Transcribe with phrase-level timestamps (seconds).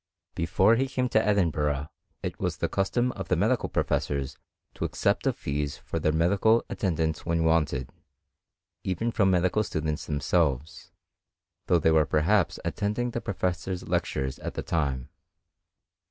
[0.33, 1.87] Before he came to Edinburgh,
[2.23, 4.35] it was the custom of the medical professors
[4.73, 7.91] to accept of fees for their medical attendance when wanted,
[8.83, 10.89] even from medical students themselves,
[11.67, 15.09] though they were per haps attending the professor's lectures at the time.